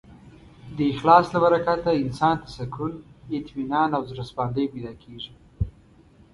[0.77, 2.91] د اخلاص له برکته انسان ته سکون،
[3.37, 5.31] اطمینان او زړهسواندی پیدا کېږي.